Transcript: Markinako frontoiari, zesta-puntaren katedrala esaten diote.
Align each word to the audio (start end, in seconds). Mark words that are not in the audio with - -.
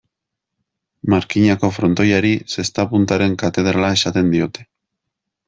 Markinako 1.13 1.69
frontoiari, 1.75 2.31
zesta-puntaren 2.55 3.37
katedrala 3.45 3.93
esaten 3.99 4.35
diote. 4.35 4.67